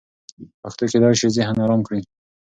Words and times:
پښتو 0.61 0.83
کېدای 0.91 1.15
سي 1.21 1.27
ذهن 1.37 1.55
ارام 1.65 1.81
کړي. 1.87 1.99